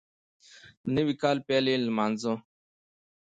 [0.83, 2.33] د نوي کال پیل یې لمانځه